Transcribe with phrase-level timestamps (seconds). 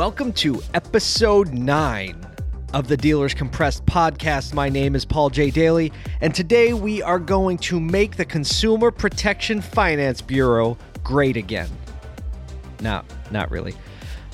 [0.00, 2.18] Welcome to episode nine
[2.72, 4.54] of the Dealers Compressed podcast.
[4.54, 5.50] My name is Paul J.
[5.50, 5.92] Daly,
[6.22, 11.68] and today we are going to make the Consumer Protection Finance Bureau great again.
[12.80, 13.74] No, not really.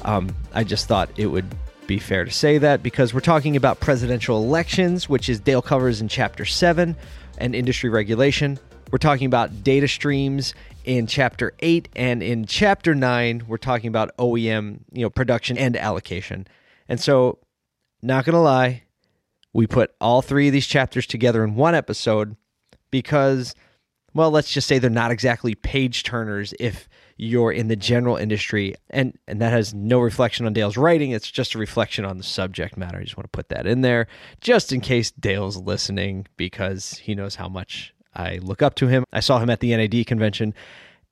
[0.05, 1.52] Um, I just thought it would
[1.89, 6.01] be fair to say that because we're talking about presidential elections, which is Dale covers
[6.01, 6.95] in Chapter 7,
[7.39, 8.61] and industry regulation.
[8.91, 14.16] We're talking about data streams in chapter 8 and in chapter 9 we're talking about
[14.16, 16.47] OEM, you know, production and allocation.
[16.88, 17.38] And so
[18.02, 18.84] not going to lie,
[19.52, 22.37] we put all three of these chapters together in one episode
[22.91, 23.55] because
[24.16, 28.75] well, let's just say they're not exactly page turners if you're in the general industry.
[28.89, 31.11] And and that has no reflection on Dale's writing.
[31.11, 32.98] It's just a reflection on the subject matter.
[32.98, 34.06] I just want to put that in there
[34.41, 39.05] just in case Dale's listening because he knows how much I look up to him.
[39.12, 40.55] I saw him at the NAD convention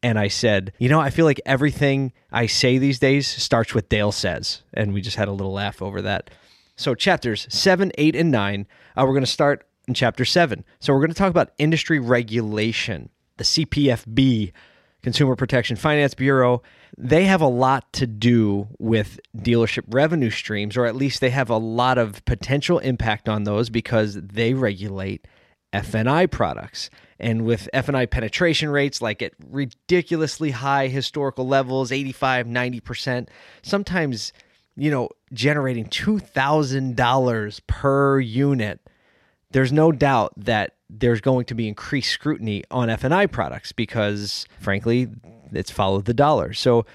[0.05, 3.89] and I said, you know, I feel like everything I say these days starts with
[3.89, 4.63] Dale says.
[4.75, 6.31] And we just had a little laugh over that.
[6.77, 8.67] So, chapters seven, eight, and nine,
[8.97, 10.65] uh, we're going to start in chapter seven.
[10.81, 14.53] So, we're going to talk about industry regulation, the CPFB,
[15.03, 16.63] Consumer Protection Finance Bureau.
[16.99, 21.49] They have a lot to do with dealership revenue streams, or at least they have
[21.49, 25.27] a lot of potential impact on those because they regulate
[25.75, 26.89] F&I products.
[27.19, 33.29] And with F&I penetration rates like at ridiculously high historical levels, 85, 90%,
[33.63, 34.33] sometimes,
[34.77, 38.81] you know, generating $2,000 per unit,
[39.51, 45.09] there's no doubt that there's going to be increased scrutiny on F&I products because frankly,
[45.53, 46.53] it's followed the dollar.
[46.53, 46.87] So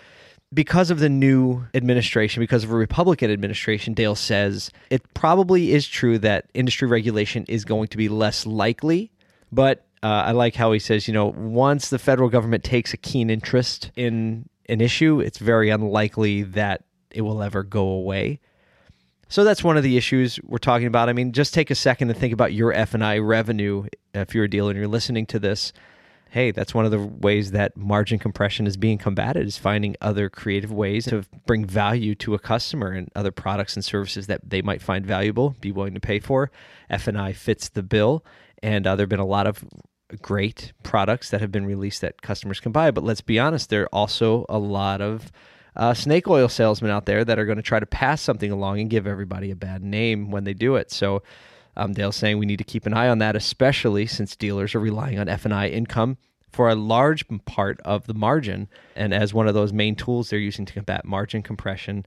[0.54, 5.88] because of the new administration, because of a Republican administration, Dale says it probably is
[5.88, 9.12] true that industry regulation is going to be less likely.
[9.52, 12.98] But uh, I like how he says, you know, once the federal government takes a
[12.98, 18.40] keen interest in an issue, it's very unlikely that it will ever go away.
[19.28, 21.10] So that's one of the issues we're talking about.
[21.10, 24.50] I mean, just take a second to think about your F&I revenue if you're a
[24.50, 25.72] dealer and you're listening to this
[26.32, 30.30] hey, that's one of the ways that margin compression is being combated is finding other
[30.30, 34.62] creative ways to bring value to a customer and other products and services that they
[34.62, 36.52] might find valuable, be willing to pay for.
[36.90, 38.24] F&I fits the bill,
[38.62, 39.64] and uh, there have been a lot of
[40.22, 42.92] great products that have been released that customers can buy.
[42.92, 45.32] But let's be honest, there are also a lot of
[45.76, 48.80] uh, snake oil salesmen out there that are going to try to pass something along
[48.80, 50.92] and give everybody a bad name when they do it.
[50.92, 51.24] So
[51.80, 54.82] um, Dale's saying we need to keep an eye on that, especially since dealers are
[54.82, 56.18] relying on F&I income
[56.52, 60.40] for a large part of the margin and as one of those main tools they're
[60.40, 62.06] using to combat margin compression.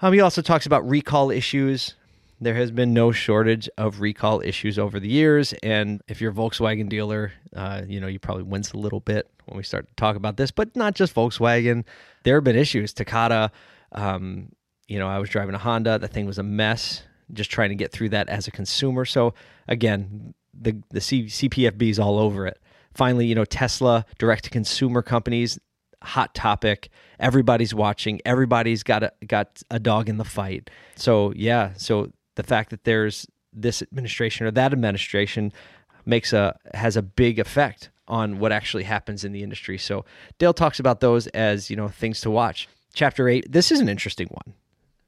[0.00, 1.94] Um, he also talks about recall issues.
[2.40, 6.34] There has been no shortage of recall issues over the years, and if you're a
[6.34, 9.94] Volkswagen dealer, uh, you know you probably wince a little bit when we start to
[9.94, 10.50] talk about this.
[10.50, 11.84] But not just Volkswagen.
[12.24, 12.92] There have been issues.
[12.92, 13.50] Takata,
[13.92, 14.50] um,
[14.88, 15.98] you know, I was driving a Honda.
[15.98, 19.04] The thing was a mess just trying to get through that as a consumer.
[19.04, 19.34] So
[19.68, 22.60] again, the the C, CPFB is all over it.
[22.94, 25.58] Finally, you know, Tesla direct to consumer companies,
[26.02, 26.88] hot topic.
[27.18, 28.20] Everybody's watching.
[28.24, 30.70] Everybody's got a got a dog in the fight.
[30.96, 35.52] So yeah, so the fact that there's this administration or that administration
[36.04, 39.78] makes a has a big effect on what actually happens in the industry.
[39.78, 40.04] So
[40.38, 42.68] Dale talks about those as, you know, things to watch.
[42.92, 44.54] Chapter 8, this is an interesting one.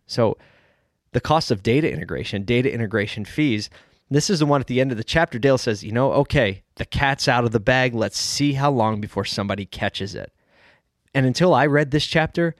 [0.06, 0.38] So
[1.16, 3.70] the cost of data integration, data integration fees.
[4.10, 5.38] This is the one at the end of the chapter.
[5.38, 7.94] Dale says, you know, okay, the cat's out of the bag.
[7.94, 10.30] Let's see how long before somebody catches it.
[11.14, 12.54] And until I read this chapter,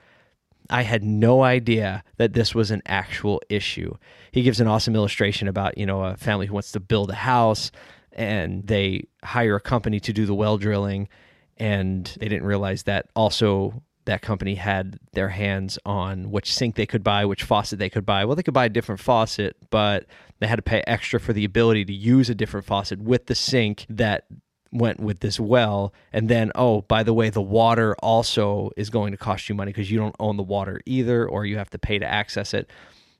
[0.71, 3.93] I had no idea that this was an actual issue.
[4.31, 7.15] He gives an awesome illustration about, you know, a family who wants to build a
[7.15, 7.69] house
[8.11, 11.09] and they hire a company to do the well drilling
[11.57, 16.85] and they didn't realize that also that company had their hands on which sink they
[16.85, 18.25] could buy, which faucet they could buy.
[18.25, 20.05] Well, they could buy a different faucet, but
[20.39, 23.35] they had to pay extra for the ability to use a different faucet with the
[23.35, 24.25] sink that
[24.71, 25.93] went with this well.
[26.11, 29.71] And then, oh, by the way, the water also is going to cost you money
[29.71, 32.69] because you don't own the water either, or you have to pay to access it.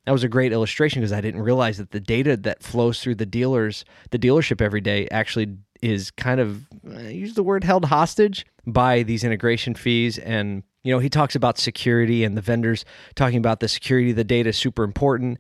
[0.06, 3.16] That was a great illustration because I didn't realize that the data that flows through
[3.16, 7.86] the dealers, the dealership every day, actually is kind of uh, use the word held
[7.86, 12.86] hostage by these integration fees and you know, he talks about security and the vendors
[13.14, 15.38] talking about the security of the data is super important.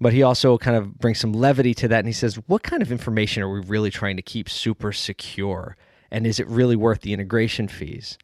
[0.00, 2.00] But he also kind of brings some levity to that.
[2.00, 5.76] And he says, what kind of information are we really trying to keep super secure?
[6.10, 8.18] And is it really worth the integration fees?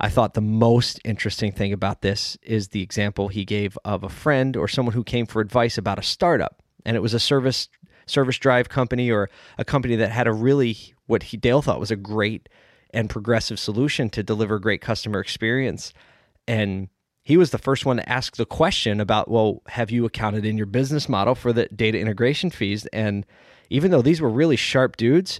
[0.00, 4.08] I thought the most interesting thing about this is the example he gave of a
[4.08, 6.62] friend or someone who came for advice about a startup.
[6.86, 7.68] And it was a service
[8.06, 9.28] service drive company or
[9.58, 12.48] a company that had a really what he Dale thought was a great
[12.92, 15.92] and progressive solution to deliver great customer experience.
[16.46, 16.88] And
[17.22, 20.56] he was the first one to ask the question about, well, have you accounted in
[20.56, 22.86] your business model for the data integration fees?
[22.86, 23.24] And
[23.70, 25.38] even though these were really sharp dudes,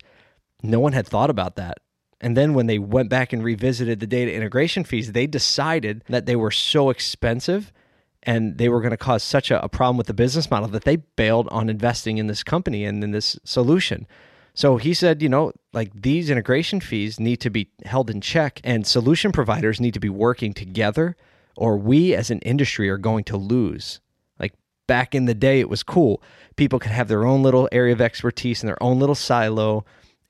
[0.63, 1.79] no one had thought about that.
[2.21, 6.25] And then when they went back and revisited the data integration fees, they decided that
[6.25, 7.73] they were so expensive
[8.23, 10.85] and they were going to cause such a, a, problem with the business model that
[10.85, 14.07] they bailed on investing in this company and in this solution.
[14.55, 18.61] So he said, you know, like these integration fees need to be held in check
[18.65, 21.17] and solution providers need to be working together
[21.57, 24.01] or we as an industry are going to lose.
[24.39, 24.55] Like
[24.87, 26.23] back in the day, it was cool.
[26.57, 29.85] People could have their own little area of expertise in their own little silo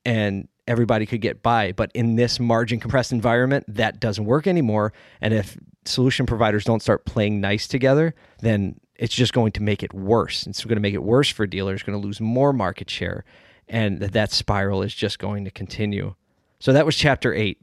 [0.05, 1.73] and everybody could get by.
[1.73, 4.93] But in this margin compressed environment, that doesn't work anymore.
[5.19, 9.83] And if solution providers don't start playing nice together, then it's just going to make
[9.83, 10.47] it worse.
[10.47, 13.25] It's going to make it worse for dealers, going to lose more market share.
[13.67, 16.15] And that spiral is just going to continue.
[16.59, 17.59] So that was chapter eight.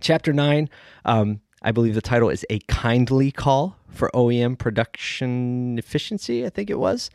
[0.00, 0.70] Chapter nine,
[1.04, 6.70] um, I believe the title is A Kindly Call for OEM Production Efficiency, I think
[6.70, 7.10] it was.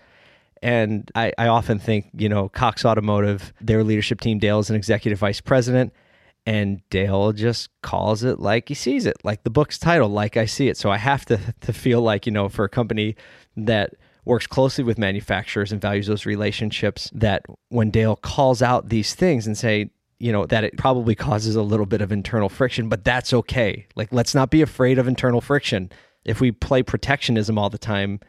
[0.62, 4.76] And I, I often think, you know, Cox Automotive, their leadership team, Dale is an
[4.76, 5.94] executive vice president,
[6.46, 10.46] and Dale just calls it like he sees it, like the book's title, like I
[10.46, 10.78] see it.
[10.78, 13.16] So I have to to feel like, you know, for a company
[13.58, 13.96] that
[14.26, 19.48] works closely with manufacturers and values those relationships, that when Dale calls out these things
[19.48, 19.90] and say,
[20.20, 23.86] you know, that it probably causes a little bit of internal friction, but that's okay.
[23.96, 25.92] Like, let's not be afraid of internal friction.
[26.24, 28.20] If we play protectionism all the time,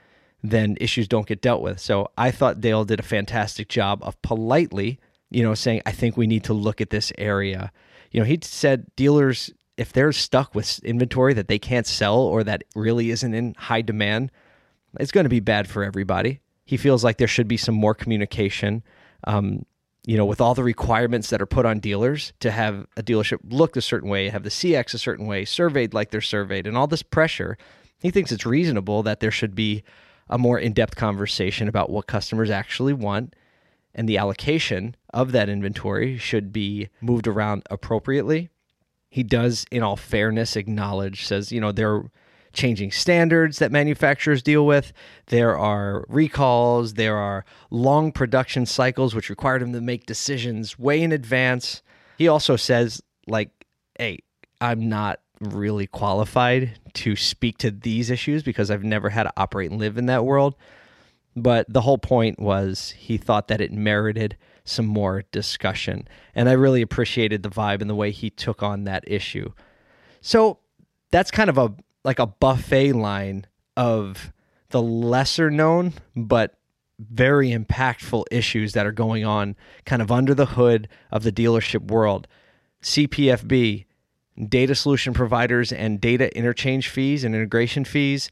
[0.43, 1.81] then issues don't get dealt with.
[1.81, 4.99] So I thought Dale did a fantastic job of politely,
[5.31, 7.72] you know, saying, I think we need to look at this area.
[8.10, 12.44] You know, he said dealers, if they're stuck with inventory that they can't sell or
[12.44, 14.31] that really isn't in high demand,
[14.99, 16.41] it's going to be bad for everybody.
[16.65, 18.83] He feels like there should be some more communication.
[19.25, 19.65] Um,
[20.05, 23.38] you know, with all the requirements that are put on dealers to have a dealership
[23.49, 26.77] look a certain way, have the CX a certain way, surveyed like they're surveyed, and
[26.77, 27.59] all this pressure,
[27.99, 29.83] he thinks it's reasonable that there should be
[30.29, 33.35] a more in depth conversation about what customers actually want.
[33.94, 38.50] And the allocation of that inventory should be moved around appropriately.
[39.09, 42.03] He does, in all fairness, acknowledge, says, you know, there
[42.56, 44.93] changing standards that manufacturers deal with.
[45.26, 51.00] There are recalls, there are long production cycles which required him to make decisions way
[51.03, 51.82] in advance.
[52.19, 53.50] He also says, like,
[53.99, 54.20] hey,
[54.61, 59.70] I'm not really qualified to speak to these issues because I've never had to operate
[59.70, 60.56] and live in that world.
[61.37, 66.09] But the whole point was he thought that it merited some more discussion.
[66.35, 69.52] And I really appreciated the vibe and the way he took on that issue.
[70.23, 70.59] So
[71.12, 71.75] that's kind of a
[72.06, 74.32] like a buffet line of
[74.70, 76.56] the lesser known but
[76.99, 81.91] very impactful issues that are going on kind of under the hood of the dealership
[81.91, 82.26] world.
[82.81, 83.85] CPFB,
[84.49, 88.31] data solution providers and data interchange fees and integration fees,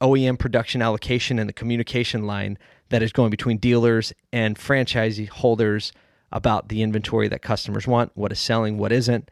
[0.00, 2.58] OEM production allocation, and the communication line
[2.88, 5.92] that is going between dealers and franchisee holders
[6.32, 9.30] about the inventory that customers want, what is selling, what isn't.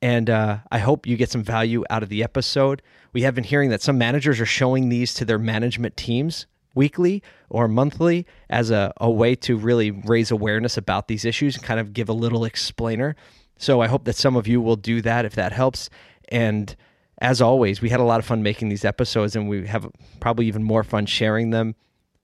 [0.00, 2.82] And uh, I hope you get some value out of the episode.
[3.12, 7.22] We have been hearing that some managers are showing these to their management teams weekly
[7.50, 11.80] or monthly as a, a way to really raise awareness about these issues and kind
[11.80, 13.16] of give a little explainer.
[13.58, 15.90] So I hope that some of you will do that if that helps.
[16.28, 16.76] And
[17.20, 19.90] as always, we had a lot of fun making these episodes and we have
[20.20, 21.74] probably even more fun sharing them.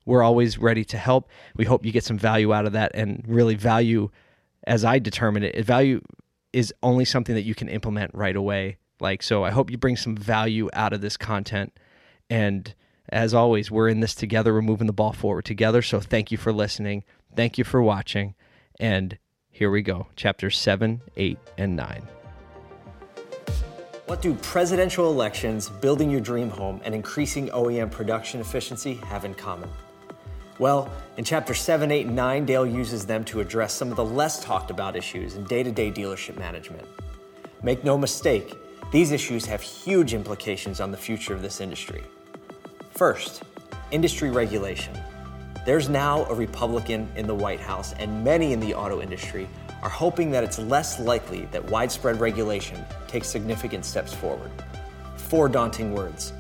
[0.07, 1.29] We're always ready to help.
[1.57, 4.11] We hope you get some value out of that and really value
[4.67, 5.65] as I determine it.
[5.65, 6.01] Value
[6.55, 8.77] is only something that you can implement right away.
[9.01, 11.77] Like, so I hope you bring some value out of this content.
[12.31, 12.73] And
[13.09, 14.55] as always, we're in this together.
[14.55, 15.83] We're moving the ball forward together.
[15.83, 17.03] So thank you for listening.
[17.35, 18.37] Thank you for watching.
[18.79, 19.19] And
[19.51, 20.07] here we go.
[20.15, 22.03] Chapters 7, 8, and 9.
[24.07, 29.35] What do presidential elections, building your dream home, and increasing OEM production efficiency have in
[29.35, 29.69] common?
[30.61, 34.05] Well, in chapter 7, 8, and 9, Dale uses them to address some of the
[34.05, 36.87] less talked about issues in day to day dealership management.
[37.65, 38.55] Make no mistake,
[38.93, 42.05] these issues have huge implications on the future of this industry.
[42.93, 43.43] First,
[43.91, 44.97] industry regulation.
[45.67, 49.49] There's now a Republican in the White House, and many in the auto industry
[49.83, 54.53] are hoping that it's less likely that widespread regulation takes significant steps forward.
[55.17, 56.33] Four daunting words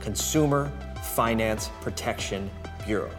[0.00, 0.72] Consumer
[1.14, 2.50] Finance Protection
[2.84, 3.10] Bureau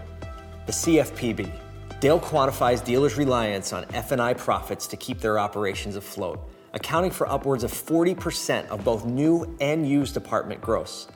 [0.65, 1.51] the CFPB.
[1.99, 7.63] Dale quantifies dealers' reliance on F&I profits to keep their operations afloat, accounting for upwards
[7.63, 11.07] of 40% of both new and used apartment gross.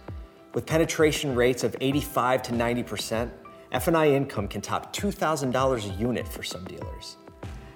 [0.53, 3.29] With penetration rates of 85 to 90%,
[3.71, 7.17] F&I income can top $2,000 a unit for some dealers.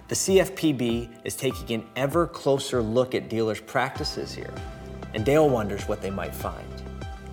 [0.07, 4.53] The CFPB is taking an ever closer look at dealers' practices here,
[5.13, 6.78] and Dale wonders what they might find.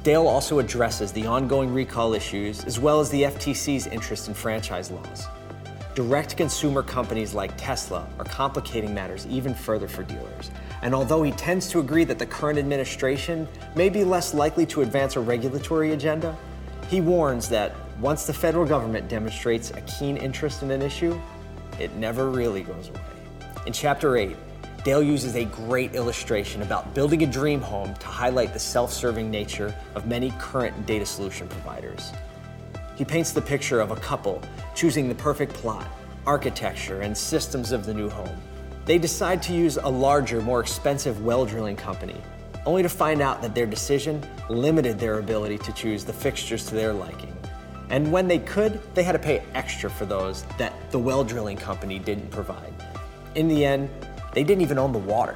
[0.06, 4.88] Dale also addresses the ongoing recall issues as well as the FTC's interest in franchise
[4.88, 5.26] laws.
[5.96, 10.52] Direct consumer companies like Tesla are complicating matters even further for dealers.
[10.82, 14.82] And although he tends to agree that the current administration may be less likely to
[14.82, 16.36] advance a regulatory agenda,
[16.88, 21.20] he warns that once the federal government demonstrates a keen interest in an issue,
[21.80, 23.00] it never really goes away.
[23.66, 24.36] In Chapter 8,
[24.86, 29.28] Dale uses a great illustration about building a dream home to highlight the self serving
[29.28, 32.12] nature of many current data solution providers.
[32.94, 34.40] He paints the picture of a couple
[34.76, 35.88] choosing the perfect plot,
[36.24, 38.40] architecture, and systems of the new home.
[38.84, 42.20] They decide to use a larger, more expensive well drilling company,
[42.64, 46.76] only to find out that their decision limited their ability to choose the fixtures to
[46.76, 47.36] their liking.
[47.90, 51.56] And when they could, they had to pay extra for those that the well drilling
[51.56, 52.72] company didn't provide.
[53.34, 53.90] In the end,
[54.36, 55.34] they didn't even own the water.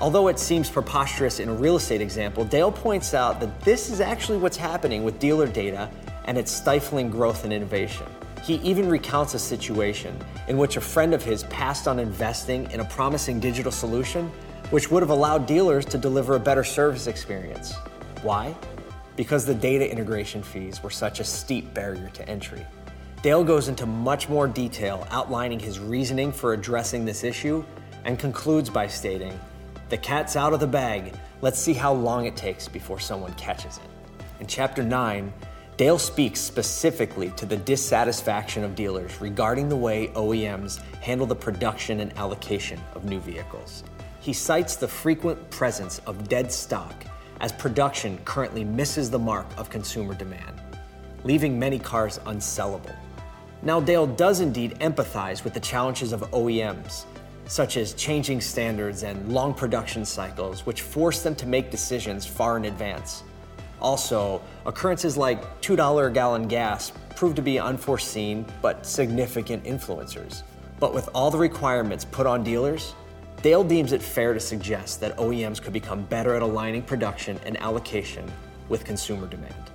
[0.00, 4.00] Although it seems preposterous in a real estate example, Dale points out that this is
[4.00, 5.90] actually what's happening with dealer data
[6.26, 8.06] and its stifling growth and innovation.
[8.44, 12.78] He even recounts a situation in which a friend of his passed on investing in
[12.78, 14.30] a promising digital solution
[14.70, 17.74] which would have allowed dealers to deliver a better service experience.
[18.22, 18.54] Why?
[19.16, 22.64] Because the data integration fees were such a steep barrier to entry.
[23.22, 27.64] Dale goes into much more detail outlining his reasoning for addressing this issue
[28.04, 29.38] and concludes by stating,
[29.88, 31.14] The cat's out of the bag.
[31.42, 33.84] Let's see how long it takes before someone catches it.
[34.40, 35.32] In chapter 9,
[35.76, 42.00] Dale speaks specifically to the dissatisfaction of dealers regarding the way OEMs handle the production
[42.00, 43.82] and allocation of new vehicles.
[44.20, 46.92] He cites the frequent presence of dead stock
[47.40, 50.60] as production currently misses the mark of consumer demand,
[51.24, 52.94] leaving many cars unsellable.
[53.62, 57.04] Now, Dale does indeed empathize with the challenges of OEMs,
[57.50, 62.56] such as changing standards and long production cycles, which force them to make decisions far
[62.56, 63.24] in advance.
[63.80, 70.44] Also, occurrences like $2 a gallon gas prove to be unforeseen but significant influencers.
[70.78, 72.94] But with all the requirements put on dealers,
[73.42, 77.56] Dale deems it fair to suggest that OEMs could become better at aligning production and
[77.60, 78.30] allocation
[78.68, 79.72] with consumer demand.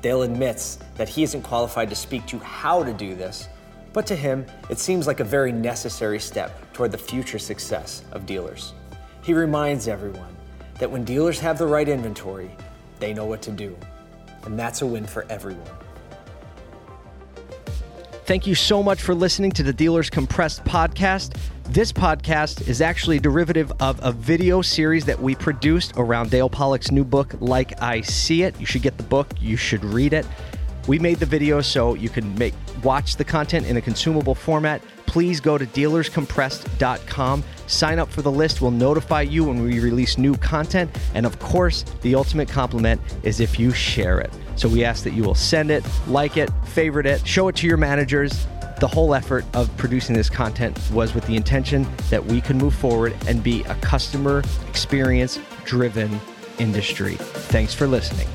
[0.00, 3.50] Dale admits that he isn't qualified to speak to how to do this,
[3.92, 8.26] but to him, it seems like a very necessary step toward the future success of
[8.26, 8.72] dealers.
[9.22, 10.36] He reminds everyone
[10.78, 12.50] that when dealers have the right inventory,
[12.98, 13.76] they know what to do.
[14.44, 15.68] And that's a win for everyone.
[18.24, 21.36] Thank you so much for listening to the Dealers Compressed podcast.
[21.64, 26.90] This podcast is actually derivative of a video series that we produced around Dale Pollak's
[26.90, 28.58] new book, Like I See It.
[28.60, 30.26] You should get the book, you should read it.
[30.86, 34.82] We made the video so you can make watch the content in a consumable format.
[35.06, 37.44] Please go to dealerscompressed.com.
[37.66, 38.60] Sign up for the list.
[38.60, 40.90] We'll notify you when we release new content.
[41.14, 44.32] And of course, the ultimate compliment is if you share it.
[44.56, 47.66] So we ask that you will send it, like it, favorite it, show it to
[47.66, 48.46] your managers,
[48.80, 52.74] the whole effort of producing this content was with the intention that we could move
[52.74, 56.20] forward and be a customer experience driven
[56.58, 57.14] industry.
[57.14, 58.26] Thanks for listening.